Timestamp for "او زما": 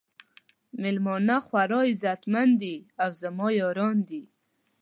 3.03-3.47